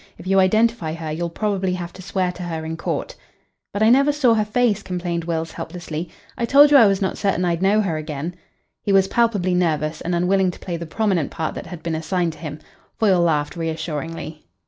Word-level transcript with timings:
If 0.17 0.25
you 0.25 0.39
identify 0.39 0.93
her 0.95 1.11
you'll 1.11 1.29
probably 1.29 1.73
have 1.73 1.93
to 1.93 2.01
swear 2.01 2.31
to 2.31 2.41
her 2.41 2.65
in 2.65 2.75
court." 2.75 3.15
"But 3.71 3.83
I 3.83 3.91
never 3.91 4.11
saw 4.11 4.33
her 4.33 4.43
face," 4.43 4.81
complained 4.81 5.25
Wills 5.25 5.51
helplessly. 5.51 6.09
"I 6.35 6.45
told 6.45 6.71
you 6.71 6.77
I 6.77 6.87
was 6.87 7.03
not 7.03 7.19
certain 7.19 7.45
I'd 7.45 7.61
know 7.61 7.81
her 7.81 7.97
again." 7.97 8.33
He 8.81 8.91
was 8.91 9.07
palpably 9.07 9.53
nervous 9.53 10.01
and 10.01 10.15
unwilling 10.15 10.49
to 10.49 10.59
play 10.59 10.75
the 10.75 10.87
prominent 10.87 11.29
part 11.29 11.53
that 11.53 11.67
had 11.67 11.83
been 11.83 11.93
assigned 11.93 12.33
to 12.33 12.39
him. 12.39 12.57
Foyle 12.97 13.21
laughed 13.21 13.55
reassuringly. 13.55 14.47